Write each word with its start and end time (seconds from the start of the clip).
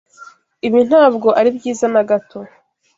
Ibi 0.67 0.81
ntabwo 0.89 1.27
ari 1.39 1.49
byiza 1.57 1.85
na 1.93 2.01
gato. 2.09 2.39